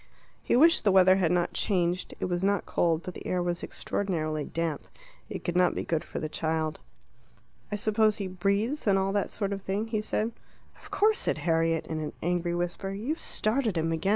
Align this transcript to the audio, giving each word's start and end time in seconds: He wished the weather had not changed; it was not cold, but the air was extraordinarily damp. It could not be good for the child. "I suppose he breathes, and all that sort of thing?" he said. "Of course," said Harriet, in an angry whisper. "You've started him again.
He 0.41 0.55
wished 0.55 0.83
the 0.83 0.91
weather 0.91 1.17
had 1.17 1.31
not 1.31 1.53
changed; 1.53 2.15
it 2.19 2.25
was 2.25 2.43
not 2.43 2.65
cold, 2.65 3.03
but 3.03 3.13
the 3.13 3.27
air 3.27 3.39
was 3.43 3.61
extraordinarily 3.61 4.43
damp. 4.45 4.87
It 5.29 5.43
could 5.43 5.55
not 5.55 5.75
be 5.75 5.83
good 5.83 6.03
for 6.03 6.19
the 6.19 6.27
child. 6.27 6.79
"I 7.71 7.75
suppose 7.75 8.17
he 8.17 8.25
breathes, 8.25 8.87
and 8.87 8.97
all 8.97 9.11
that 9.11 9.29
sort 9.29 9.53
of 9.53 9.61
thing?" 9.61 9.89
he 9.89 10.01
said. 10.01 10.31
"Of 10.79 10.89
course," 10.89 11.19
said 11.19 11.37
Harriet, 11.45 11.85
in 11.85 11.99
an 11.99 12.13
angry 12.23 12.55
whisper. 12.55 12.89
"You've 12.89 13.19
started 13.19 13.77
him 13.77 13.91
again. 13.91 14.09